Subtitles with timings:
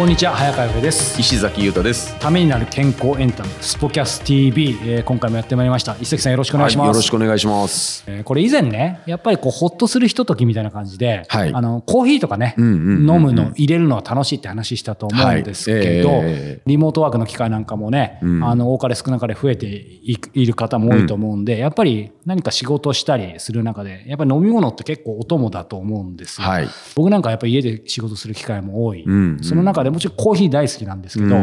[0.00, 1.20] こんにちは早川洋平です。
[1.20, 2.18] 石崎優太です。
[2.18, 5.94] ためになる健康エンタメスポキャス TV、えー、今回もやってまいりました。
[6.00, 16.20] 石崎さんよろしくお願いします、はい、よろしくお願いします、えー、これ以前ねやっぱりこうホッとするひとときみたいな感じで、はい、あのコーヒーとかね、うんうんうんうん、飲むの入れるのは楽しいって話したと思うんですけど、はい。
[16.24, 31.36] えー、リモートワークの機会なんかもね、うん、あの多かれ少なかれ増えている方も多いと思うんで、うん、やっぱり何か仕事したりする中でやっぱり飲み物って結構お供だと思うんですよ、はい、僕なんかやっぱり家で仕事する機会も多い、うんうん、その中でもちろんコーヒー大好きなんですけど、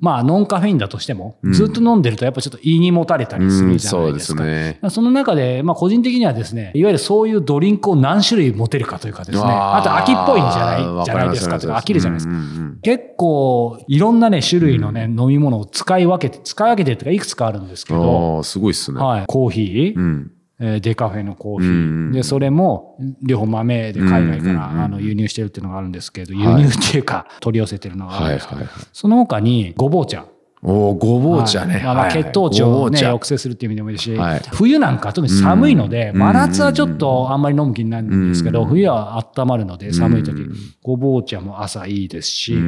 [0.00, 4.42] まあノンカフェインだとしても、ずっと飲んでるとやっぱちょっと胃にもたれたりするじゃないですか。
[4.42, 9.80] そね、その中で、まあ個人的にはですね、いわゆるそういうドリンクを何種類持てるかというかですね、あ。
[9.82, 11.04] と秋っぽいんじゃない？
[11.04, 12.34] じゃないですかとか、飽きるじゃないですか。
[12.82, 19.00] 結構いろんなね、種類のね、飲み物を使い分けて、使い分けてとかいくつかあるんですけど、すごいっすね。
[19.00, 19.24] はい。
[19.26, 20.26] コーヒー、
[20.60, 28.60] えデカフェのコーヒー、でそれも両方豆で海外からあの輸入してるっていうのがあるんですけど、輸入っていうか取り寄せてるのがあるんですけど、
[28.92, 30.26] その他にごぼう茶
[30.66, 31.74] おごぼう茶ね。
[31.74, 40.46] はい、まあ、血糖値を、ね、抑制するっていう意味でもいいし、はい、冬なんか特に寒いので、真夏はちょっとあんまり飲む気になるんですけど、冬は温まるので寒い時、
[40.82, 42.58] ごぼう茶も朝いいですし、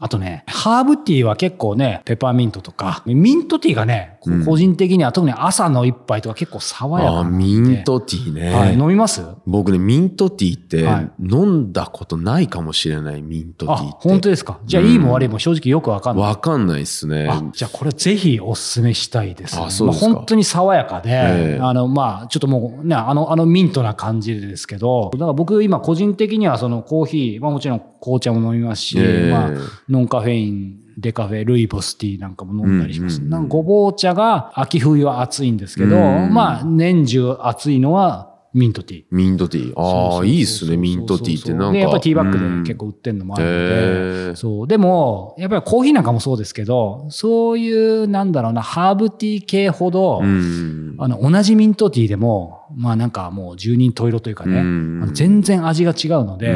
[0.00, 8.72] あとね、ハーブティーは結構ね、ペパーミントとか、ミントティーがね、個人的には特に朝の一杯とか結構爽やかなミントティーね、はい。
[8.74, 9.22] 飲みます？
[9.46, 10.84] 僕ね、ミントティーって
[11.20, 14.08] 飲んだことないかもしれない、ミントティーって。
[14.08, 14.58] 本当ですか？
[14.64, 16.26] じゃあいいも悪いも正直よくわかんない。
[16.26, 17.35] わかんないっすね。
[17.52, 19.64] じゃあこれぜひお勧めしたいです、ね。
[19.66, 20.06] あ、そうですか。
[20.06, 29.50] まあ、本当に爽やかで、えー、あの、まあ、ちょっともうね、あの、あのミントな感じですけど、だから僕今個人的にはそのコーヒー、まあもちろん紅茶も飲みますし、えー、まあ、
[29.88, 33.18] ノンカフェイン、デカフェ、ルイボスティーなんかも飲んだりします。
[33.18, 39.04] うんうんうん、なんかごぼう茶が秋冬は熱いんですけど、まあ年中熱いのはミントティー。
[39.10, 39.78] ミントティー。
[39.78, 41.72] ああ、いいっすね、ミントティーってなんか。
[41.72, 44.66] で、やっぱティーバッグで結構売ってるのもあるので、そう。
[44.66, 56.54] でも、やっぱりコーヒーなんかもそうですけど、そういう、なんだろうな、ハーブティー系ほど、あの、同じミントティーでも、まあなんかもう十人十色というかね、全然味が違うので、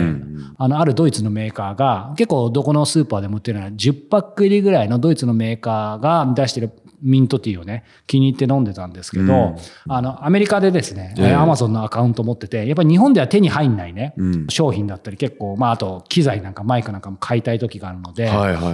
[0.56, 6.70] あの、あるドイツのメーカーが、結構どこのスーパーでも売ってるのは10パック入りぐらいのドイツのメーカーが出してる
[7.02, 9.56] ミントティーをね、気に入って飲んでたんですけど、うん、
[9.88, 18.24] あの、アメリカでですね、アマゾンのアカウント持ってて、やっぱり日本では手に入んないね、うん、商品だったり結構、まあ、あと機材なんかマイクなんかも買いたい時があるので、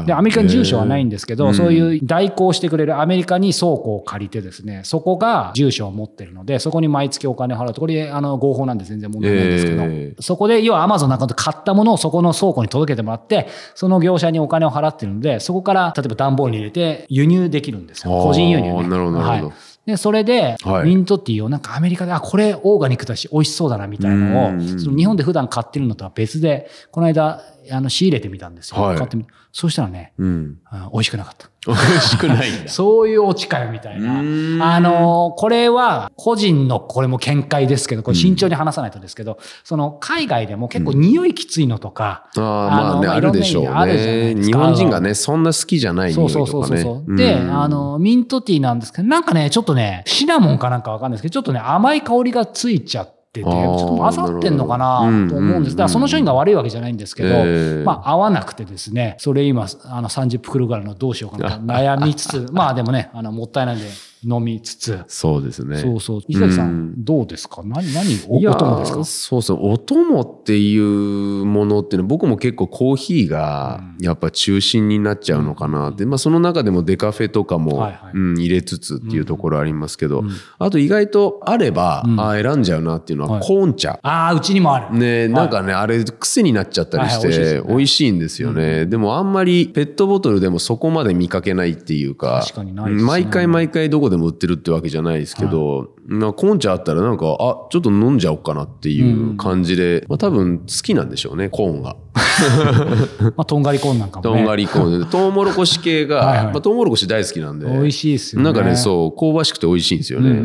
[0.07, 18.16] で、アメリカに住所はないんですけど、そういう代行してくれるアメリカに倉庫を借りてですね、そこが住所を持ってるので、そこに毎月お金払うと、これ、あの、合法なんで全然問題ないんですけど、えー、そこで、要はアマゾンなんかで買ったものをそこの倉庫に届けてもらって、その業者にお金を払ってるので、そこから、例えば段ボールに入れて輸入できるんですよ。
[18.23, 18.89] 個人輸入、ね。
[18.89, 19.49] なるほど、なるほど。
[19.49, 19.57] はい
[19.87, 27.41] で、それで、ミントティーをなんかアメリカで、あ、これオーガニックだし美味しそうだなみたいなのを、その日本で普段買ってるのとは別で、この間、
[27.71, 28.81] あの、仕入れてみたんですよ。
[28.81, 30.59] はい、買ってみそうしたらね、うん、
[30.93, 31.49] 美味しくなかった。
[31.67, 32.69] 美味しくないんだ。
[32.71, 34.75] そういうオチかよ、みたいな。
[34.75, 44.35] あの、これは、個人の、これも見解ですけど、これ慎重に話さないとですけど、うん、その、海外でも結構匂いきついのとか、うん、あまあね、あるでしょうね。
[44.35, 46.47] 日本人がね、そんな好きじゃない匂いとかね。
[46.47, 47.17] そうそうそうそう。
[47.17, 55.77] で、あの、ミントティーなんですけど、なんかね、ちょっとね、シナモンかなんかわかんないですけど、ちょっとね、甘い香りがついちゃって、てて、ちょっと混ざってんのかなと思うんです。
[55.77, 57.45] だからその商品が悪いわけじゃないんですけど、
[57.85, 63.87] まあ合わなくてですね、それ今、あの30袋ぐらいのどうしようかなと悩みつつ、 まあでもね、あの、もったいないんで、
[64.29, 65.05] 飲みつつ。
[65.07, 65.77] そうですね。
[65.77, 66.21] そうそう。
[66.27, 67.63] 石崎さん、どうですか？
[67.65, 69.05] 何、何お、お供ですか？
[69.05, 69.59] そうそう。
[69.63, 76.05] お供っていうものっていうのは、僕も結構コーヒーがやっぱ中心になっちゃうのかなって。
[76.07, 80.25] まあその中でもデカフェとかも、うん、入れつつっていうところありますけど、
[80.59, 84.01] あと意外とあれば、あ選んじゃうなっていうのはコーン茶。
[84.03, 84.99] ああ、うちにもある。
[84.99, 88.87] ね、なんかね、あれ癖になっちゃったりして、美味しいんですよね。
[88.87, 101.97] でもあんまりペットボトルでもそこまで見かけないっていうか、確かにない毎回毎回どこでも売ってるってわけじゃないですけど、はい、まあ、コンチあったらなんか、あ、ちょっと飲んじゃおうかなっていう感じで、うん、まあ多分好きなんでしょうね、コーンが。
[103.37, 105.07] まあ、とんがりコーンなんかも、ね、とんがりコーン。
[105.11, 107.67] トウモロコシ系が、はいはい、まあ、トウモロコシ大好きなんで。
[107.67, 108.45] 美味しいですよね。
[108.45, 110.31] なんかね、そう、香ばしくて美味しいんですよね。
[110.31, 110.41] うん、う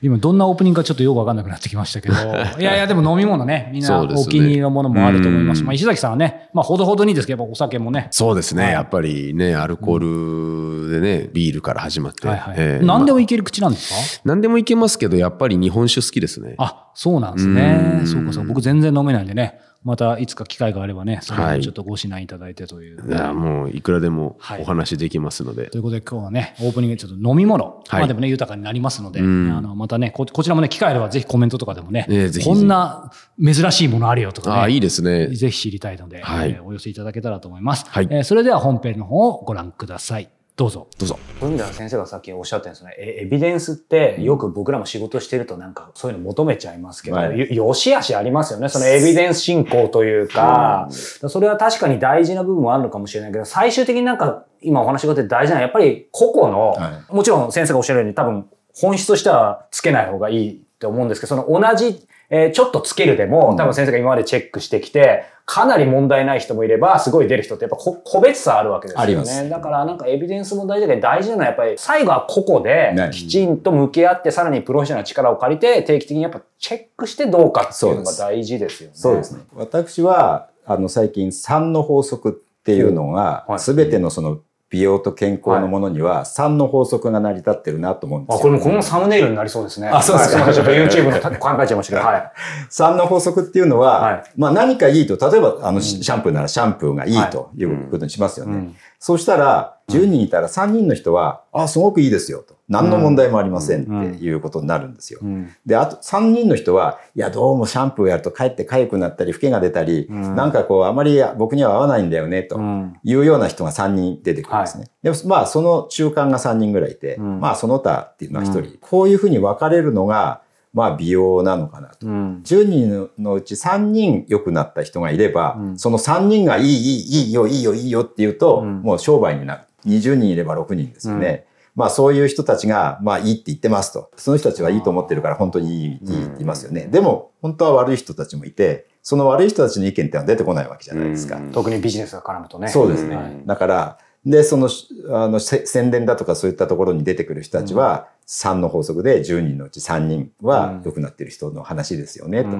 [0.00, 2.14] 今、どんなオープニングかちょっとよくわかんなくなってきましたけど、
[2.60, 5.58] いやいや、でも飲み物ね、みんなお気に入りのものもあると思います。
[5.58, 8.08] すね、まあ、石崎さんはね、まあ、ほどほどにですけど、お酒もね。
[8.10, 12.28] そうですね、はい、やっぱりね、アルコールでね、ビールから始まって。
[12.28, 16.54] はいはいえー、何でもいける口なんですか、まあ、何でもいけますけど、やっぱり日本酒好きですね。
[16.58, 18.02] あ、そうなんですね。
[18.04, 18.46] そうかそう。
[18.46, 19.58] 僕全然飲めないんでね。
[19.88, 22.98] またいつか機会があればね、それをちょっとご指南いただいてという。
[23.00, 25.62] はい、いや、もういくらでもお話できますので。
[25.62, 33.10] はい、ということで今日はね、オープニングでちょっと飲み物、はい、まあでもね、豊かになりますので、あのまたねこ、こちらもね、機会あればぜひコメントとかでもね、ねこんな
[33.42, 35.28] 珍しいものあるよとかね、あいいですね。
[35.28, 37.86] ぜひ知りたいので、はい、えー、お寄せいただけたらと思います。
[37.88, 40.28] はい、えー、それでは本編の方をご覧ください。
[40.58, 40.88] どうぞ。
[40.98, 41.16] どうぞ。
[41.40, 42.92] 文田先生がさっきおっしゃったんですね。
[42.98, 48.68] エビデンスってよく僕らも仕事してるとなんかそういうの求めちゃいますけど、はい、よしあしありますよね。
[48.68, 69.02] そのエビデンス進行というか、それは確かに大事な部分もあるのかもしれないけど、最終的になんか今お話があって大事なのはやっぱり個々の、はい、もちろん先生がおっしゃるように多分本質としてはつけない方がいいと思うんですけど、その同じえー、ちょっとつけるでも、多分先生が今までチェックしてきて、かなり問題ない人もいれば、すごい出る人ってやっぱ個別差あるわけですよね。
[69.02, 69.48] あります。
[69.48, 78.94] だからなんかエビデンスも大事だけど、大事なのはやっぱり最後は個々できちんと向き合って、さらにプロフェッショナルな力を借りて、定期的にやっぱチェックしてどうかっていうのが大事ですよね。
[78.94, 79.40] そうですね。
[79.54, 84.40] 私は、あの最近3の法則っていうのが、すべてのその
[84.70, 89.88] 美容と健康のものには3の法則が成り立ってるなと思うんですよ、あ、これもこのサムネイルになりそうですね。
[89.88, 90.52] あ、そうですか。
[90.52, 92.06] ちょっと YouTube の考えちゃいましたけど。
[92.06, 92.32] はい。
[92.70, 98.52] 3の法則っていうのは、はい、まあ何かいいと、例えばあの、シャンプーならシャンプーがいいということにしますよね。
[98.52, 102.57] うん、そうしたら、10人いたら3人の人は、あ、すごくいいですよと。
[102.68, 103.90] 何の問題もありませんって
[104.22, 105.20] いうことになるんですよ。
[105.64, 112.60] で、あと3人の人は、いや、どうもシャンプーやるとかえって痒くなったり、老けが出たり、なんかこう、あまり僕には合わないんだよね、と
[113.04, 114.88] いうような人が3人出てくるんですね。
[115.02, 118.78] でも、まあ、その中間が3人ぐらいいて、まあ、その他っていうのは1人。
[118.80, 120.42] こういうふうに分かれるのが、
[120.74, 122.06] まあ美容なのかなと。
[122.06, 129.60] うん、10人のうち3人良くなった人がいれば、うん、その3人がいい、いい、いいよ、いいよ、いいよって言うと、うん、もう商売になる。
[129.86, 131.47] 20人いれば6人ですよね。
[131.78, 134.10] まあそういう人たちが、まあいいって言ってますと。
[134.16, 136.88] その人たちはいいと思ってるから本当にいい、いいって言いますよね。
[136.90, 141.40] でも、本当は悪い人たちもいて、その悪い人たちの意見ってのは出てこないわけじゃないですか。
[141.52, 142.66] 特にビジネスが絡むとね。
[142.66, 143.44] そうですね。
[143.46, 144.68] だから、で、その、
[145.10, 152.50] あの、宣伝だとかそういったところに出てくる人たちは、3の法則で10人のうち3人は良くなってる人の話ですよね、と。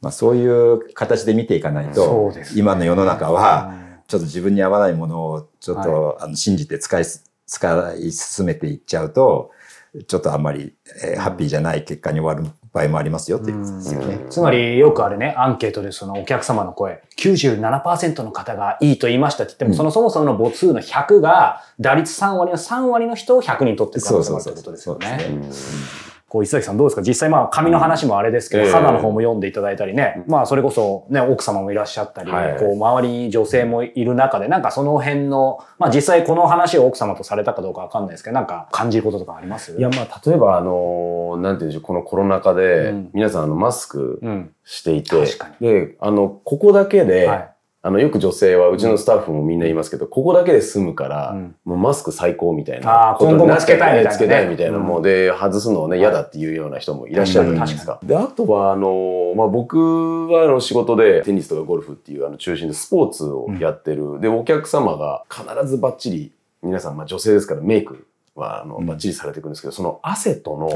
[0.00, 3.72] まあそういう形で見ていかないと、今の世の中は、
[4.06, 7.04] ちょっと自分に合わないものをちょっと、あの信じて使い
[7.48, 9.50] 使い進めていっちゃうと、
[10.06, 14.26] ちょっとあんまり、えー、ハッピーじゃない結果に終わる場合もありますよっていうことですよね。
[14.28, 25.06] つまりよくあれね、アンケートでそのお客様の声、97%の方がいいと言いましたって言っても、うん、そのそもそもの母数の100が打率3割の3割の人を100人取ってる可能性があるってことですよね。
[25.08, 27.02] そうそうそうそうこう、磯崎さんどうですか？
[27.02, 39.74] 実際まあ髪の話もあれですけど、うん、肌の方も読んでいただいたりね、まあそれこそね、奥様もいらっしゃったり、はい、こう、周りに女性もいる中で、なんかその辺の、まあ実際この話を奥様とされたかどうかわかんないですけど、なんか感じることとかあります？
[39.76, 44.20] いや、まあ例えばあの、なんていうんでしょう、このコロナ禍で、皆さんあのマスク
[44.64, 45.26] していて、うん、
[45.60, 52.90] で、あの、ここだけで、はいあの、よく女性は、うちのスタッフもみんな言いますけど、ここだけで済むから、もうマスク最高みたいな。
[52.90, 54.78] ああ、今後もつけたいみたいな、つけたいみたいな。
[54.78, 58.00] もうで、外すのをね、嫌だっていうような人もいらっしゃるじゃないですか。
[58.02, 64.18] で、あとは、あの、まあ、僕はあの仕事でテニスとかゴルフっていうあの中心でスポーツをやってる。
[64.20, 66.32] で、お客様が必ずバッチリ、
[66.64, 70.68] 皆さん、まあ女性ですからメイクはあのバッチリされていくんですけど、その汗との、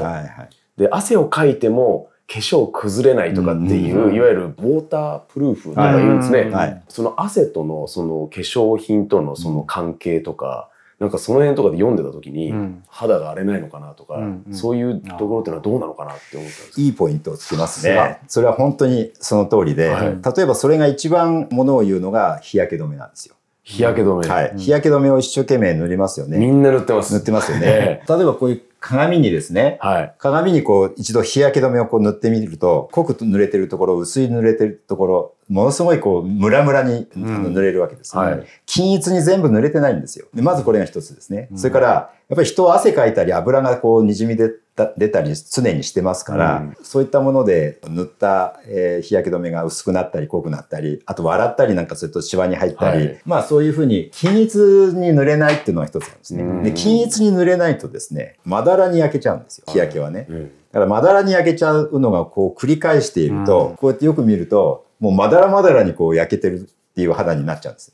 [0.77, 12.51] で、汗をかいても、化粧崩れないとかっていう、うん、いわゆるウォータープルーフとか言うんですね、はい、その汗とのその化粧品とのその関係とか、なんかその辺とかで読んでた時に、
[12.87, 18.19] 肌が荒れないのかなとか、うんそういうところっていうのはどうなのかなって思ったんですいいポイントをつけますね。
[18.27, 23.35] それは本当にその通りで、はい、例えばそれが一番ものを言うのが日焼け止めなんですよ。
[23.63, 24.53] 日焼け止め、はい。
[24.57, 26.37] 日焼け止めを一生懸命塗りますよね。
[26.37, 27.13] みんな塗ってます。
[27.13, 28.03] 塗ってますよね。
[28.07, 40.27] 例えばこういう鏡にですね、はい、鏡にこう一度日焼け止めをこう塗ってみると、濃く塗れてるところ、薄い塗れてるところ、ものすごいこう、ムラムラに塗れるわけですね、うんはい、均一に全部塗れてないんですよ。
[40.33, 41.47] でまずこれが一つですね。
[41.55, 56.43] それから、やっぱり人は汗かいたり油がこう滲み出出たり常にしてますから、うん、そういったもので塗った、えー、日焼け止めが薄くなったり濃くなったり、あと笑ったりなんかするとシワに入ったり、はい、まあそういうふうに均一に塗れないっていうのは一つなんですね。
[56.43, 60.25] うん、で均一に塗れないとですね、まだらに焼けちゃうんですよ、日焼けはね。
[60.27, 67.91] うん、だからまだらに焼けちゃうのがこう繰り返していると、こうやってよく見ると、もうまだらまだらにこう焼けてるっていう肌になっちゃうんです。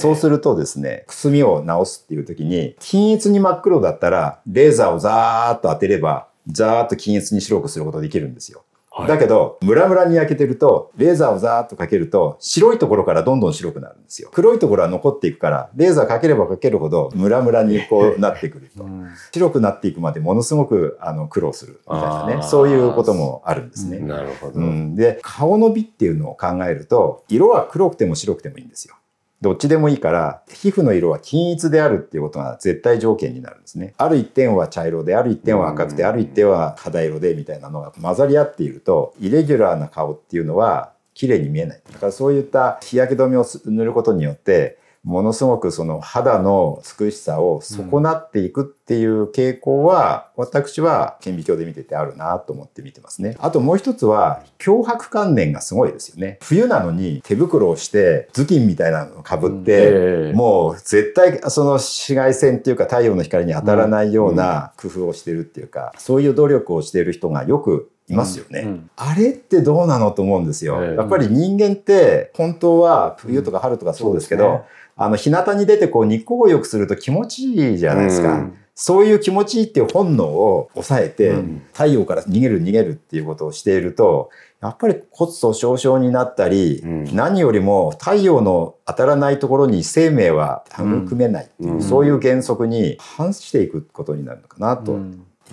[0.00, 8.62] そうするとですね、くすみを直すっていう時に、均一に真っ黒だったら、レーザーをザーッと当てれば、ザーッと均一に白くすることができるんですよ。
[9.04, 14.30] だけど、ムラムラに焼けてると、レーザーをザーッとかけると、白いところからどんどん白くなるんですよ。
[14.32, 18.86] 黒いところは残っていくから、レーザーかければかけるほど、ムラムラにこうなってくると。
[19.32, 23.98] 白くなっていくまでものすごくあの苦労するみたいなね、そういうこともあるんですね。
[23.98, 24.94] なるほど、うん。
[24.94, 28.94] で、顔の美っていうのを考えると、色は黒くても白くてもいいんですよ。
[29.42, 33.94] どっちでもいいから、皮膚の色は均一であるっていうことが絶対条件になるんですね。
[33.98, 41.82] ある一点は茶色で、ある一点は赤くて、ある一点は肌色でみたいなのが混ざり合っていると、イレギュラーな顔っていうのは綺麗に見えない。
[41.92, 53.36] だからそういった日焼け止めを塗ることによって、ものすごくその肌の美しさを損なっていくっていう傾向は、私は顕微鏡で見ててあるなと思って見てますね。
[53.38, 56.38] あともう一つは、脅迫観念がすごいですよね。
[56.42, 68.68] 冬なのに手袋をして頭巾みたいなのをかぶって、もう絶対その紫外線っていうか太陽の光に当たらないような工夫をしてるっていうか、そういう努力をしている人がよくいますよね、うん。
[68.68, 74.64] うん、あれってどうなのと思うんですよ、やっぱり人間って本当は冬とか春とかそうですけど、
[74.96, 78.32] あの、日向に出てこう日光浴すると気持ちいいじゃないですか。
[78.32, 81.34] うん、そういう気持ちいいっていう本能を抑えて、
[81.72, 84.30] 太陽から逃げる逃げるっていうことをしていると、
[84.62, 94.98] やっぱり骨粗鬆症になったり、うん、何よりも太陽の当たらないところに生命は育めないっていう、うん、そういう原則に反していくことになるのかなと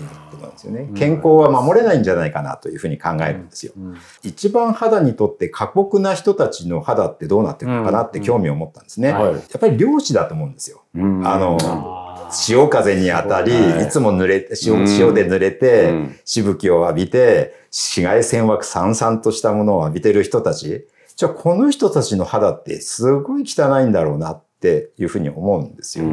[0.02, 0.90] いうことなんですよね。
[0.96, 3.74] 健康は守れないんじゃないかなというふうに考えるんですよ。
[4.24, 9.10] 一番肌にとって過酷な人たちの肌ってどうなってるのかなって興味を持ったんですね。
[9.10, 10.82] やっぱり漁師だと思うんですよ。
[10.96, 11.00] あ
[11.38, 11.58] の、
[12.32, 13.52] 潮風に当たり、
[13.84, 15.94] いつも濡れて、塩塩で濡れて、
[16.26, 20.88] しぶきを浴びて、紫外線枠さんさんとしたものを浴びてる人たち。
[21.16, 26.06] じゃあこの人たちの肌ってすごい汚いんだろうなっていうふうに思うんですよ。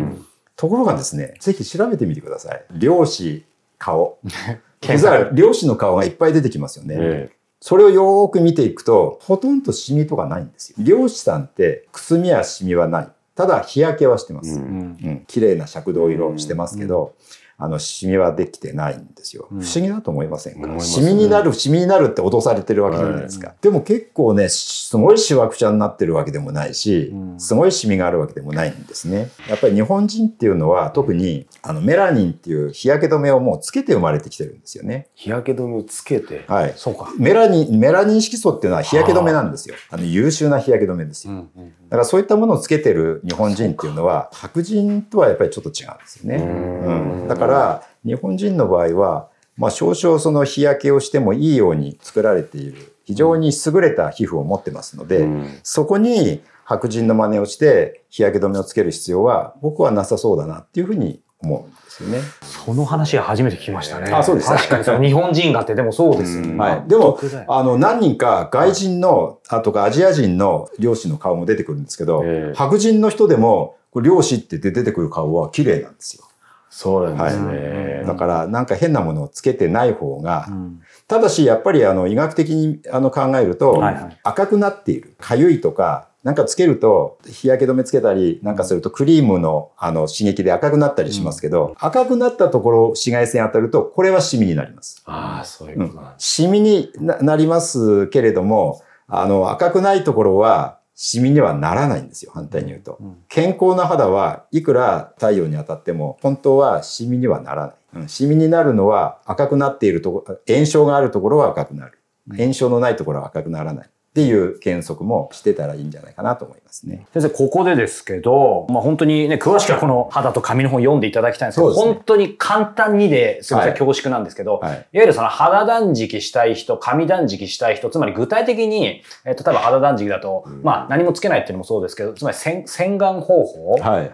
[0.56, 2.64] ところがですね、ぜひ調べてみてください。
[2.72, 3.46] 漁師
[3.80, 4.18] 顔。
[4.80, 6.94] 実は漁師の顔がいっぱい出てきますよね。
[6.98, 10.76] ええ、それをよーく見ていくと、ほとんどシミとかないんですよ。
[10.78, 13.08] 漁師さんってくすみやシミはない。
[13.34, 14.60] ただ日焼けはしてます。
[14.60, 19.46] うん、うん、綺麗な赤銅色してますけど、うんあの、シミはできてないんですよ。
[19.50, 23.48] 不思議だと思いませんか、うん、シミになる、シミになるって脅されてるわけじゃないですか。
[23.48, 29.30] はい、でも結構ね、すごいシワくちゃになってるわけでもないし、すごいシミがあるわけでもないんですね。
[29.48, 35.08] やっぱり日本人っていうのは特に、あの、メラニンっていう日焼け止めをもうつけて生まれてきてるんですよね。
[35.14, 36.44] 日焼け止めをつけて？
[36.48, 36.72] はい。
[36.76, 37.12] そうか。
[37.18, 39.74] メラニン、メラニン色素っていうのは日焼け止めなんですよ。
[39.90, 41.34] あの、優秀な日焼け止めですよ。
[41.34, 46.36] うんうんだからそういったものをつけてる日本人っていうのは白人とはやっぱりちょっと違うんですよね。
[46.36, 55.26] うん、だから日本人の場合は、まあ、少々その日焼けをしてもいいように作られている非常に優れた皮膚を持ってますので、
[55.64, 62.20] そこに白人の真似をして日焼け止めをつける必要は僕はなさそうだなっていうふうに思うんですよね。
[62.42, 64.12] その話は初めて聞きましたね。
[64.12, 64.48] あ、そうです。
[64.48, 66.58] 確かにその日本人がってでもそうですよね。
[66.58, 66.88] はい。
[66.88, 67.18] でも、
[67.48, 72.22] あの、何人か外人の、あとかアジア人の漁師の顔も出てくるんですけど、
[72.54, 76.24] 白人の人でも、漁師って言って出てくる顔は綺麗なんですよ。
[76.70, 77.94] そうなんですね。
[77.98, 95.02] はい、だから、なんか変なものをつけてない方が、うん、ただし、やっぱりあの医学的にあの考えると、はいはい、赤くなっている、かゆいとか、なんかつけると、日焼け止めつけたりなんかするとクリームのあの刺激で赤くなったりしますけど、うん、赤くなったところ紫外線当たると、これはシミになります。
[95.06, 102.98] ああ、そういうことなうん、シミになりますけれども、あの赤くないところは、シミにはならないんですよ、反対に言うと。
[103.00, 107.74] うん、健康な肌はいくら太陽に当たっても、本当はシミにはならない。
[108.02, 111.98] うん、シミになるのは赤くなっているところ、炎症があるところは赤くなる。
[112.36, 113.90] 炎症のないところは赤くならない。
[114.10, 117.06] っていう原則もしてたらいいんじゃないかなと思いますね。
[117.12, 133.70] 先生、ここでですけど、まあ本当にね、詳しくはこの肌と髪の本読んでいただきたいんですけど、ね、本当に簡単にで、すみません、恐縮なんですけど、はい、いわゆるその肌断食したい人、髪断食したい人、つまり具体的に、えっと、例えば肌断食だと、うん、まあ何もつけないっていうのもそうですけど、つまり洗洗顔方法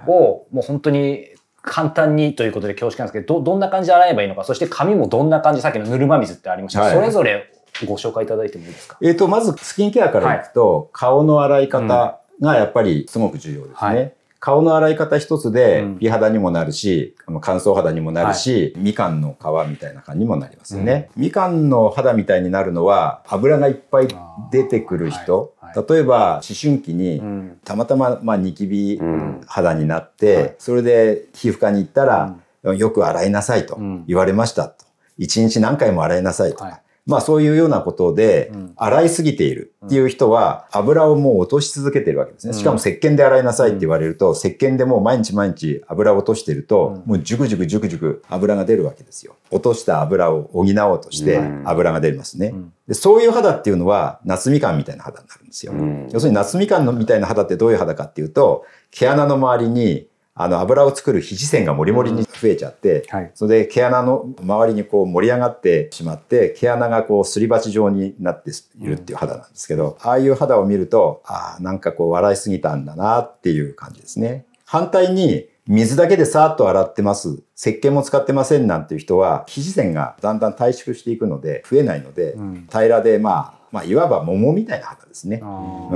[0.07, 1.25] を、もう本当に
[1.63, 7.51] 簡単にということで恐縮なんですけど、ど、どんな感じで洗えばいいのか、そして髪もどんな感じ、さっきのぬるま水ってありました、はい、それぞれ
[7.85, 8.99] ご紹介いただいてもいいですか？
[9.03, 13.77] えっ、と、まずスキンケアからいくと、はい、顔の洗い方がやっぱりすごく重要ですね。
[13.77, 14.13] はい。
[14.39, 24.09] 顔の洗い方一つで美肌にもなるし、うん、乾燥肌にもなるし、はい、みかんの皮みたいな感じにもなりますよね、うん、みかんの肌みたいになるのは油がいっぱい
[24.53, 25.55] 出てくる人、
[25.89, 27.21] 例えば思春期に
[27.65, 29.01] たまたままあニキビ
[29.47, 34.85] 肌になって、それで皮膚科に行ったら、よく洗いなさいと言われましたと。
[35.19, 36.83] 一日何回も洗いなさいとか。
[37.07, 42.53] まあそういうようなことで、洗いすぎているっていう人は、油をもう落とし続けてるわけですね。
[42.53, 49.37] しかも石鹸で洗いなさいって言われると、石鹸でもう毎日毎日油を落としてると、もうジュクジュクジュクジュク油が出るわけですよ。
[49.53, 52.55] 落とした油を補おうとして油が出ますね。
[52.89, 55.73] でそういう肌っていうのは夏みかんみたいな肌になるんですよ。
[56.13, 74.45] 要するに夏みかんのみたいな肌ってどういう肌かっていうと、毛穴の周りにあの油を作る皮脂腺がもりもりに増えちゃって、うんはい、それで毛穴の周りにこう盛り上がってしまって毛穴がこうすり鉢状になっているっていう肌なんですけど、ああいう肌を見るとああなんかこう笑いすぎたんだなっていう感じですね。
[74.67, 77.43] 反対に水だけでさーっと洗ってます。
[77.57, 85.41] 石鹸も使ってませんなんていう人は、皮脂腺がだんだん退縮していくので、増えないので、うん、平らで、まあ、まあ、いわば桃みたいな肌ですね。
[85.43, 85.47] う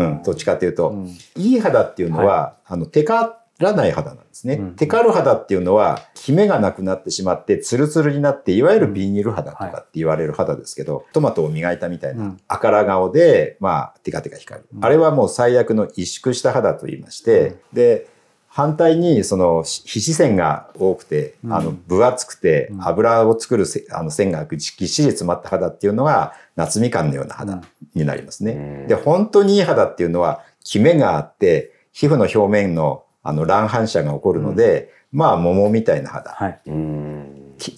[0.02, 1.06] ん、どっちかというと、うん、
[1.36, 4.54] いい肌っていうのは、はい、あの、テカらない肌なんですね。
[4.54, 14.66] うん、テカる肌っていうのは、キメがなくなってしまって、ツルツルになって、いわゆるビニール肌とかって言われる肌ですけど、はい、トマトを磨いたみたいな、赤ら顔で、まあ、テカテカ光る。
[14.80, 18.08] あれはもう最悪の萎縮した肌と言いまして、で、
[18.52, 27.62] 反対にその皮脂腺が多くて、あの分厚くて油を作るあの線がぎっしり詰まった肌っていうのが夏みかんのような肌
[27.94, 28.86] になりますね。
[28.88, 36.32] で、本当にいい肌っていうのは、キメがあって、皮膚の表面のあの乱反射が起こるので、うん、まあ桃みたいな肌。
[36.32, 36.60] はい、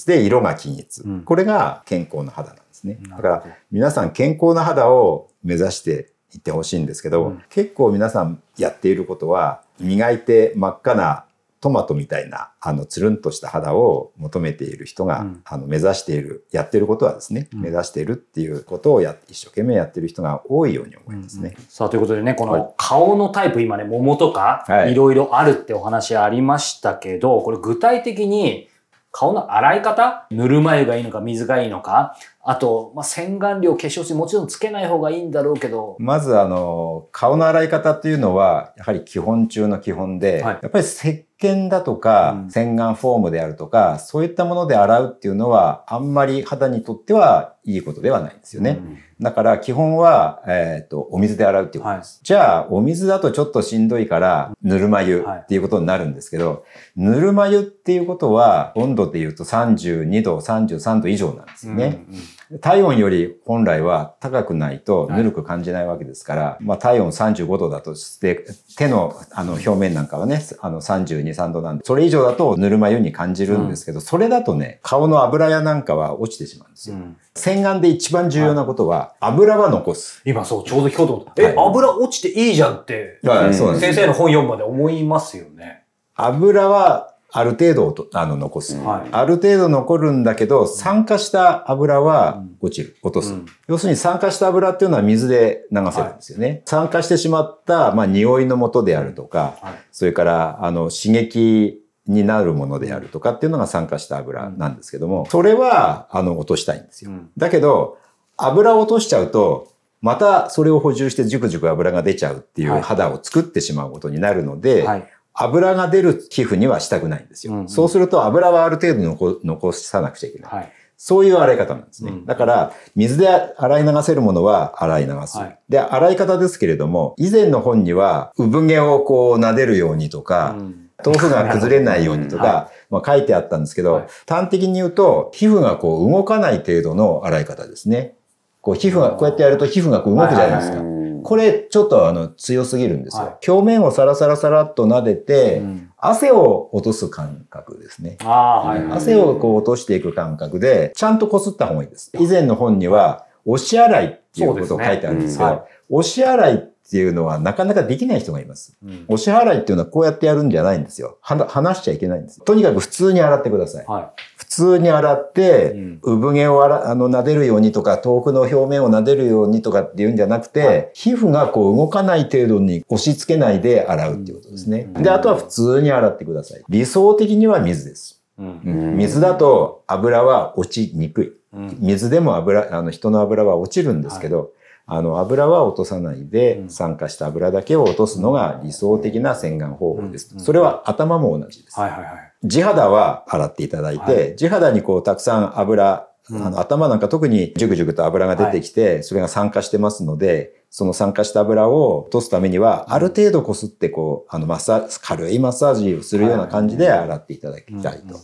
[0.07, 2.99] で、色が均一、うん、これが健康な肌なんですね。
[3.09, 11.27] だから皆さん健康な肌を目指していってほしいんですけど、うん、結構皆さんやっていることは磨いて真っ赤な
[11.63, 21.55] トマトみたいな、あの、つるんとした肌を求めている人が、うん、あの、目指している、やってることはですね、うん、目指しているっていうことをや、一生懸命やってる人が多いように思いますね。
[21.57, 24.95] うん、さあ、ということでね、この顔のタイプ、今ね、桃とか、い。
[24.97, 28.69] ろいろあるってお話ありましたけど、これ具体的に、
[29.13, 35.97] 顔の洗い方ぬるま湯がいいのか水がいいのかあと、まあ、洗顔料、化粧水もちろんつけない方がいいんだろうけど。
[36.01, 48.79] まず、あの、顔の洗い方っていうのは、やはり基本中の基本で、はい、やっぱり石鹸だとか、うん、洗顔フォームであるとか、そういったもので洗うっていうのは、あんまり肌にとってはいいことではないんですよね。
[48.81, 52.17] うんだから基本は、えっ、ー、と、お水で洗うっていうことです。
[52.17, 56.61] はい、じゃあ、お水だとちょっとしんどいから、ぬるま湯っていうことになるんですけど、はい、
[56.97, 62.05] ぬるま湯っていうことは、温度で言うと32度、33度以上なんですよね。
[62.09, 62.23] うんうん
[62.61, 68.45] 体温より本来は高くないとぬるく感じないわけですから、はい、まあ体温35度だとして、
[68.77, 76.97] 手のあの表面なんかはね、あの32、3度なんで、それ以上だとぬるま湯に感じるんですけど、うん、それだとね、顔の油やなんかは落ちてしまうんですよ。
[76.97, 77.17] うん、
[77.53, 80.23] 洗顔で一番重要なことは、油は残す。
[80.25, 81.43] 今そう、ちょうど聞こうと思った。
[81.43, 85.85] え、油落ちていいじゃんって、はい、先生の本読むまで思いますよね。
[86.15, 93.47] 油はある程度あの残す、はい、ある程度残るんだけど、酸化した油は落ちる、落とす、うん。
[93.69, 96.49] 要するに酸化した油っていうのは水で流せるんですよね。
[96.49, 107.11] はい、酸化してしまった、まあ、匂いの元であるとか、はい、それから、あの、刺激になるものであるとかっていうのが酸化した油なんですけども、それは、あの、落としたいんですよ。
[107.11, 107.99] うん、だけど、
[108.37, 109.69] 油を落としちゃうと、
[110.01, 117.55] またそれを補充してジュクジュク油が出ちゃうっていう肌を作ってしまうことになるので、はい油が出る皮膚にはしたくないんですよ。
[117.55, 120.53] うんうん、そうすると油はある程度残残さなくちゃいけない。
[120.53, 122.13] はい、そういう洗い方なんですね。
[122.13, 125.39] うん、だから、水で洗い流せるものは洗い流す。
[125.39, 138.17] はい、で、洗い方ですけれども、以前の本には、産毛をこう撫でるようにとか、うん豆腐が崩れないようにとか、まあ、書いてあったんですけど、はい、端的に言うと、皮膚がこう動かない程度の洗い方ですね。
[138.61, 140.83] こう皮膚が、こうやってやると皮膚がこう動くじゃないですか。
[141.23, 143.25] これちょっとあの強すぎるんですよ。
[143.25, 148.17] はい、表面をサラサラサラっと撫でて、うん、汗を落とす感覚ですね。
[148.21, 152.11] はい、汗をこう落としていく感覚で、ちゃんと擦った方がいいです。
[152.19, 155.57] 以前の本には、押し洗いっていうことを書いてあるんですけど、ね。
[155.57, 155.61] うん。
[155.61, 158.77] はい、押し洗いっていうのはなかなかできない人がいます。
[158.85, 161.17] うん、押し払いっていうのはこうやってやるんじゃないんですよ。
[161.23, 162.45] 離しちゃいけないんです。
[162.45, 163.87] とにかく普通に洗ってください。
[163.87, 174.91] はい、普通に洗って、うん、産毛をあの撫でるようにとか、豆腐の表面を撫でるようにとかっていうんじゃなくて、はい、皮膚がこう動かない程度に押し付けないで洗うっていうことですね。
[174.99, 176.63] で、あとは普通に洗ってください。
[176.69, 178.23] 理想的には水です。
[178.39, 181.33] うん、水だと油は落ちにくい。
[181.81, 184.49] 水でも油、あの人の油は落ちるんですけど、はい
[184.87, 190.35] あの油は落とさないで、酸化した油だけを落とすのが理想的な洗顔方法です。
[190.39, 191.79] それは頭も同じです。
[191.79, 208.15] はいはいはい、地肌は洗っていただいて、はい、地肌にこうたくさん油あの頭なんか特にジュクジュクと油が出てきて、それが酸化してますので、その酸化した油を落とすためには、ある程度こすってこう、あのマッサージ、軽いマッサージをするような感じで洗っていただきたいと。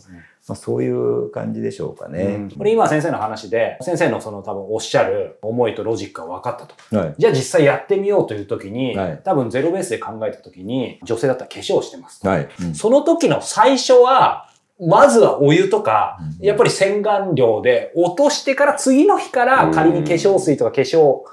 [0.49, 2.23] まあ、そういう感じでしょうかね。
[2.23, 6.97] うん、これ今先生の話で、先生のその多分おっしゃる思いとロジックが分かったと。
[6.97, 12.27] はい、じゃあ実際やってみようという時に、はい、多分ゼロベースで考えた時に、女性だったら化粧してます。
[12.27, 12.49] はい。
[12.61, 21.25] うん、その時の最初は、まずはお湯とか、やっぱり洗顔料で落としてから次の日から仮に化粧水とか化粧を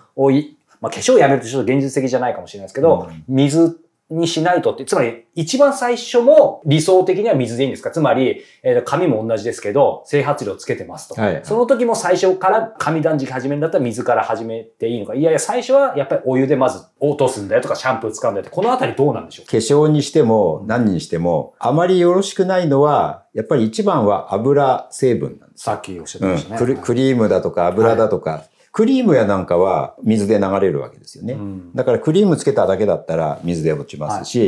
[0.81, 7.90] まあ、化粧をやめるとちょっと現実的じゃないかもしれないですけど、水にしないとって、つまり一番最初も理想的には水でいいんですか？
[7.90, 11.21] つまり、えー、髪も同じですけど、整髪量つけてますと。
[11.21, 15.14] はい、その時も最初から髪断食始めるんだったら水から始めていいのか。
[15.14, 19.47] いやいや、最初はやっぱりお湯でまず落とすんだよとかシャンプー使うんだよって、このあたりどうなんでしょう？
[19.47, 25.64] 化粧にしても何にしても、あまりよろしくないのは、やっぱり一番は油成分なんです。
[25.64, 26.73] さっきおっしゃってましたね。
[26.73, 31.33] うん、クリームだとか油だとか、はいクリームやなんかは水で流れるわけですよね。
[31.33, 34.47] うん、だからクリームつけただけだったら水で落ちますし、は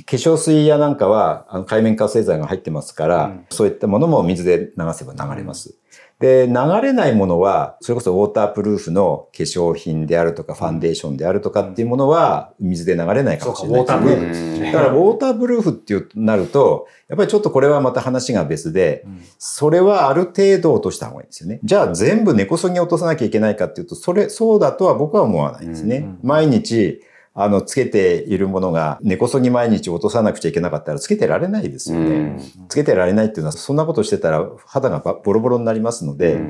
[0.00, 5.76] い、化粧水やなんかはあの海面活性剤が入ってますから、うん、そういったものも水で流せば流れます。
[6.20, 13.86] で、流れないものは、それこそウォータープルーフの化粧品であるとか、ファンデーションであるとかっていうものは、水で流れないかもしれない
[14.28, 14.70] ですね。
[14.70, 19.06] だから、ウォータープルーフっていうなると、やっぱりちょっとこれはまた話が別で、
[19.38, 21.58] それはある程度落とした方がいいですよね。
[21.64, 26.06] じゃあ全部根こそぎ落とさなきゃいけないかっていうと、それ、そうだとは僕は思わないですね。
[26.22, 27.00] 毎日、
[27.34, 32.40] あの、つけているものが根こそぎ毎日落とさなくちゃいけなかったらつけてられないですよね。
[32.68, 36.40] つけてられないっていうのは、そんなことしてたら肌がボロボロになりますので、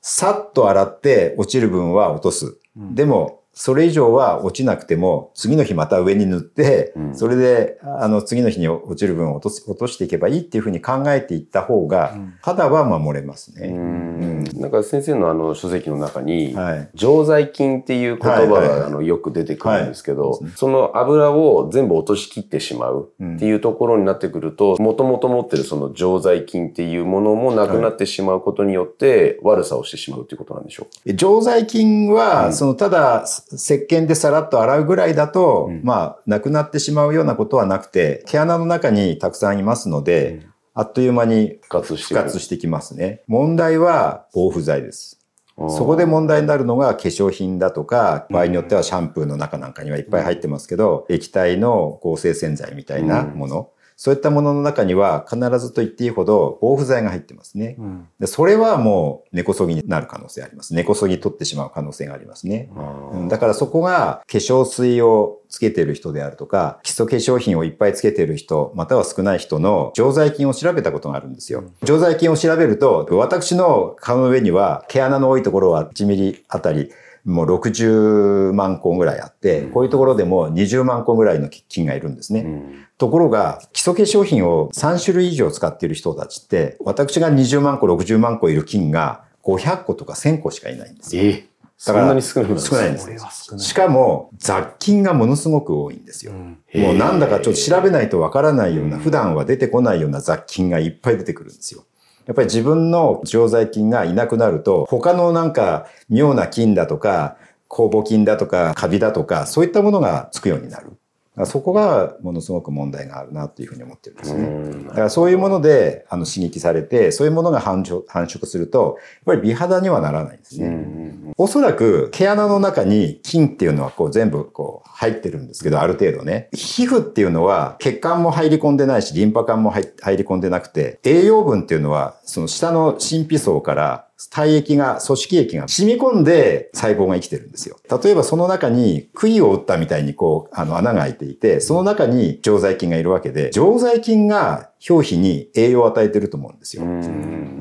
[0.00, 2.58] さっと洗って落ちる分は落とす。
[2.76, 13.68] でも、それ以上は落ちなくても、次の日また上に塗って、うん、それで、あの、次の日に落ちる分を落と落としていけばいいっていうふうに考えていった方が、肌は守れますね。
[13.68, 43.22] うん、なんか先生のあの書籍の中に、はい、常在菌っていう言葉が、あのよく出てくるんですけど、その油を全部落としきってしまうっていうところになってくると、もともと持ってるその常在菌っていうものもなくなってしまうことによって悪さをしてしまうということなんでしょう常在菌は、そのただ石鹸でさらっと洗うぐらいだと、うん、まあ、なくなってしまうようなことはなくて、毛穴の中にたくさんいますので、うん、あっという間に復活してきますね。
[43.26, 45.20] 問題は防腐剤です。
[45.68, 53.70] そこで問題になるのが化粧品だとか、場合によってはシャンプーの中なんかにはいっぱい入ってますけど、液体の合成洗剤みたいなもの。
[54.02, 57.76] そういったものの中には必ずと言っていいほど防腐剤が入ってますね。
[57.78, 60.72] うん、でそれはもう根こそぎになる可能性あります。
[60.72, 62.70] 根こそぎ取ってしまう可能性がありますね。
[63.12, 71.64] うん、だからそこが化粧水をつけてる人であるとか、基礎化粧品をいっぱいつけてる人、または少ない人の常在菌を調べたことがあるんですよ。
[71.82, 76.90] 常在菌を調べると、私の顔の上には毛穴の多いところは1ミリあたり
[77.24, 82.40] もう60万個ぐらいあって、こういうところでも20万個ぐらいの菌がいるんですね。
[82.40, 91.22] うん、ところが、基礎化粧品を3種類以上使っている人たちって、私が20万個、60万個いる菌が500個とか1000個しかいないんですよ。
[91.22, 91.46] え
[91.86, 96.32] だから、そんなに少ないんです少ないんですしかも、雑菌がものすごく多いんですよ。
[96.32, 101.84] うん、もうなんだかちょっと調べないとわからないような、普段は出てこないような雑菌がいっぱい出てくるんですよ。
[102.26, 107.36] やっぱり自分の常在菌がいなくなると、他のなんか妙な菌だとか、
[107.68, 110.99] 酵母菌だとか、カビだとか、そういったものがつくようになる。
[111.46, 114.84] そこがものすごく問題があるなというふうに思ってるんですね。
[114.88, 121.14] だからそういうものであの刺激されて、そういうものが繁殖すると、やっぱり美肌にはならないんですね。
[121.36, 126.48] おそらく毛穴の中に菌っていうのはこう全部こう入ってるんですけど、ある程度ね。
[126.52, 137.76] 皮膚っていうのは血管も入り込んでないし、リンパ管も入り込んでなくて、栄養分っていうのはその下の神秘層から体液が、組織液が染み込んで細胞が生きてるんですよ。
[138.02, 146.84] 例えばその中に杭を打ったみたいにこう、あの穴が開いていて、その中に常在菌がいるわけで、常在菌が表皮に栄養を与えてると思うんですよ。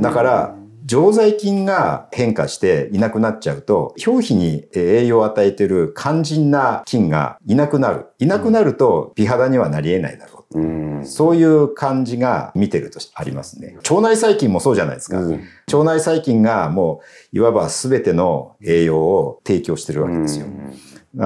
[0.01, 8.07] だから、常在菌が変化していなくなっちゃうと、表皮に栄養を与えてる肝心な菌がいなくなる。
[8.17, 10.38] いなくなると美肌にはなり得ないだろう。
[10.51, 13.75] うそういう感じが見てるとありますね。
[13.77, 15.19] 腸内細菌もそうじゃないですか。
[15.19, 17.01] うん、腸内細菌がも
[17.33, 20.47] ういわば全ての栄養を提供してるわけですよ。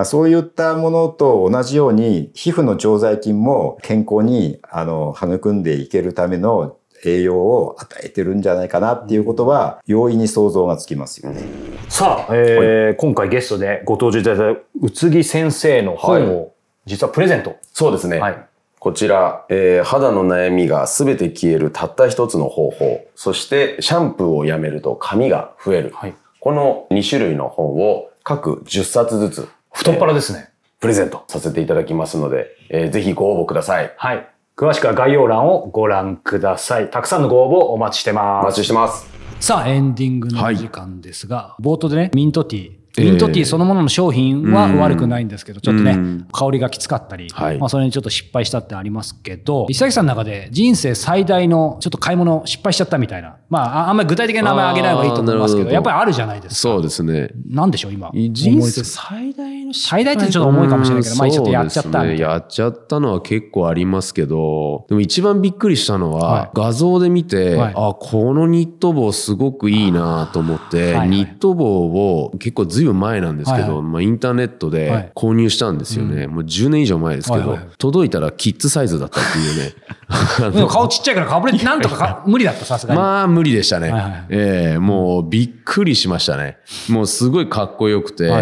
[0.06, 11.44] そういったものと同じように皮膚の常在菌も健康にあの育んでいけるための栄養を与えてるんじゃないかなっていうことは容易に想像がつきますよね。
[11.90, 16.54] さあ、えー、今回ゲストでご登場いただいた宇津木先生の本を
[16.86, 17.56] 実はプレゼント。
[17.74, 18.20] そうですね。
[18.20, 18.48] はい
[18.84, 23.08] こちら、えー、肌の悩みがすべて消えるたった一つの方法。
[23.15, 25.91] そして、シャンプーをやめると髪が増える。
[25.96, 29.48] はい、この2種類の本を各10冊ずつ。
[29.72, 30.50] 太っ腹ですね。
[30.82, 33.93] プレゼントさせていただきますので、えー、ぜひご応募ください。
[33.96, 34.28] はい。
[34.58, 36.91] 詳しくは概要欄をご覧ください。
[36.91, 38.43] たくさんのご応募お待ちしてます。
[38.43, 39.08] お待ちしてます。
[39.39, 47.27] さあ、エンディングの時間ですが、はい、冒頭でね、ミントティー、ミントティーそのものの商品は悪くないんですけど、ちょっとね、香りがきつかったり、
[47.60, 56.56] まあそれにちょっと失敗したってありますけど、石崎さんの中で人生最大のちょっと買い物失敗しちゃったみたいな、まああんまり具体的な名前あげない方がいいと思いますけど、やっぱりあるじゃないですか。
[56.56, 57.32] そうですね。
[57.47, 58.12] なんでしょう、今？
[58.13, 62.17] 人生最大の最大ってちょっと重いかもしれないけど、まあちょっとやっちゃったね。
[62.19, 76.15] やっちゃったのは結構ありますけど、でも一番びっくりしたのは、画像で見て、あ、このニット帽すごくいいなと思って、ニット帽を結構ずいぶん前なんですけど、ど、まあ、インターネットで購入したんですよね。
[76.17, 80.67] はいもう10年以上前ですけど、はいはい、届いたらキッズサイズだったっていうね。
[80.67, 83.00] 顔ちっちゃいからかぶれてなんとか無理だった、さすがに。
[83.00, 83.91] まあ無理でしたね。
[83.91, 86.58] はいはい、ええー、もうびっくりしましたね。
[86.89, 88.41] もうすごいかっこよくて、はい、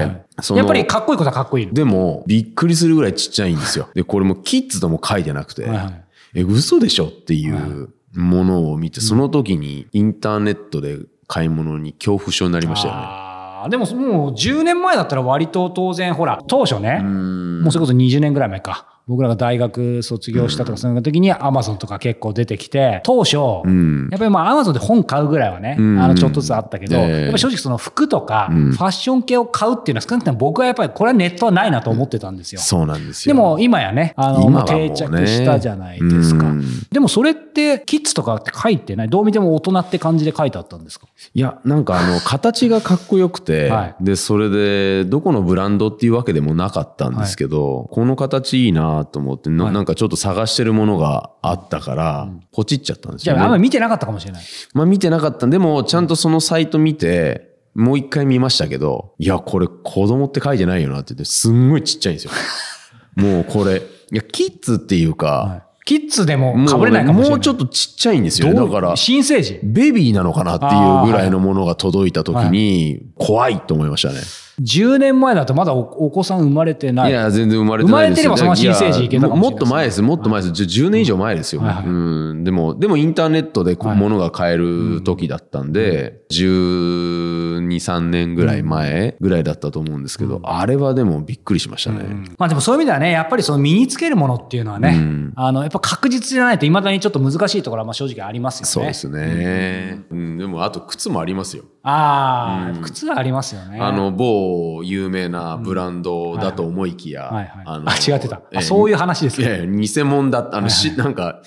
[0.56, 3.90] やっぱりかっこいいことはかっこいいでも、びっくりするぐらいちっちゃいんですよ。
[3.94, 6.04] で、これもキッズとも書いてなくて、はいはい、
[6.36, 13.31] え、嘘でしょっていうものを見て、その時にインターネットで買い物に恐怖症になりましたよね。
[13.70, 19.01] でももう10年前だったら割と当然、ほら、当初ね、もうそれこそ20年ぐらい前か。
[19.12, 32.62] 僕らが大学卒業したとか、その時にアマゾンとか結構出てきて、当初、やっぱりまあアマゾンで本買うぐらいはね、あのちょっとずつあったけど、やっぱ正直その服とか、ファッション系を買うっていうのは少なくとも僕はやっぱりこれはネットはないなと思ってたんですよ。
[32.62, 33.36] そうなんですよ。
[33.36, 36.46] でも今やね、あの、定着したじゃないですか。
[36.92, 39.10] でもそれってキッズとかって書いてない？
[39.10, 41.08] どう見ても大人って感じで書いてあったんですか？
[41.34, 54.44] いや、なんかあの、形がかっこよくて、はい、で、それで、どこのブランドっていうわけでもなかったんですけど、はい、この形いいなと思って、はい、なんかちょっと探してるものがあったから、ポチっちゃったんですよ、ね、じゃああんまり見てなかったかもしれない。
[54.74, 55.48] まあ見てなかった。
[55.48, 62.32] でも、ちゃんとそのサイト見て、もう一回見ましたけど、いや、これ子供って書いてないよなって言って、すんごいちっちゃいんですよ。
[63.16, 67.30] もうこれ、いや、キッズっていうか、はいキッズでも被れないかもしれない。
[67.32, 68.54] もうちょっとちっちゃいんですよね。
[68.54, 68.96] だから。
[68.96, 69.60] 新生児？
[69.64, 74.20] ベビーなのかなっていうぐらいのものが届いた時に、怖いと思いましたね。
[74.62, 77.12] 10年前だとまだお子さん生まれてない。
[77.12, 80.64] いや、全然生まれてないです生まれてればその新生児いけたかももっと前です、もっと前です。
[80.64, 81.62] 10年以上前ですよ。
[81.62, 82.44] はいはい、うん。
[82.44, 92.00] でも、でもインターネットで物が買える時だったんで、はい、12、3年ぐらい前ぐらいだったと思うんですけど、うん、あれはでもびっくりしましたね。
[92.02, 98.68] うん、まあでもそういう意味ではね、やっぱりその身につけるものっていうのはね、うん、あの、やっぱ確実じゃないと未だにちょっと難しいところはまあ正直ありますよね。
[98.68, 100.04] そうですね。
[100.12, 101.64] うん、でもあと靴もありますよ。
[101.84, 103.80] ああ、靴は ありますよね。
[103.80, 107.30] あの、某有名なブランドだと思いきや。
[107.66, 109.48] あ違ってた、えー、そういう話ですね。
[109.48, 110.58] いやいや、偽物だった。
[110.58, 111.42] あの、し、なんか、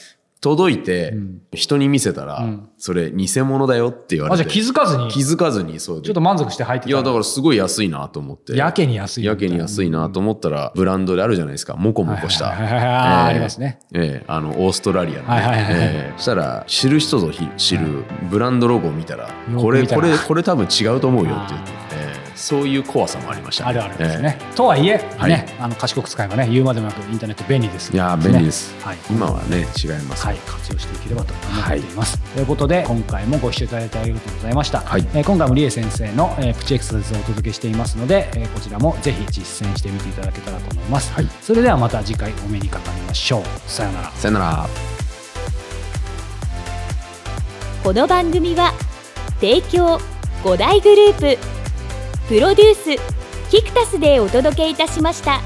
[0.44, 1.14] 届いて、
[1.54, 4.42] 人に見せたら、それ偽物だよって言われて。
[4.42, 6.90] あ、じゃ気づかずに気づかずに、そうちょっと満足して入ってた。
[6.90, 8.54] いや、だからすごい安いなと思って。
[8.54, 9.24] やけに安い。
[9.24, 11.76] やけに安いなと思ったら、ブランドであるじゃないですか。
[11.76, 12.50] もこもこした。
[12.50, 13.78] ありますね。
[13.94, 15.24] ええ、あの、オーストラリアの。
[15.30, 21.93] ええ、したら、知る人ぞ知るブランドロゴを見たら、これ、これ、これ多分違うと思うよって言って。
[22.34, 35.00] そういう怖さもありました、ね、あるあるですね、えー、とはいえ、はい、ね、あの賢く使えばね言うまでもなくインターネット便利です、ね、いや便利です、はい、今はね違います、はい、活用していければと思っています、はい、ということで今回もご視聴いただいてありがとうございました、はい。
[35.14, 43.44] えー、今回もリエ先生の、えー、プチエクササイズをお届けしていますので、えー、こちらもぜひ実践してみていただけたらと思います、はい、それではまた次回お目にかかりましょう。
[43.70, 44.10] さよなら。
[44.12, 44.68] さよなら。
[47.82, 48.72] この番組は
[49.40, 49.98] 提供
[50.42, 51.63] 5大グループ
[52.28, 55.40] プロデュースキクタスでお届けいたしました。